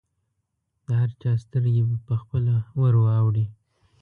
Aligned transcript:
د 0.85 0.87
هر 0.99 1.09
چا 1.21 1.31
سترګې 1.43 1.81
به 1.89 1.95
پخپله 2.07 2.55
ورواوړي. 2.81 3.45